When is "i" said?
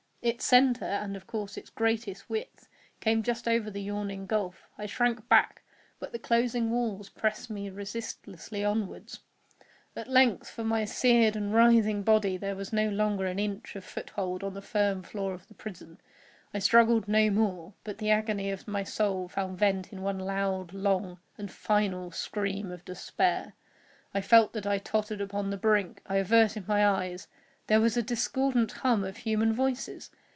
4.77-4.85, 16.53-16.59, 24.13-24.21, 24.67-24.77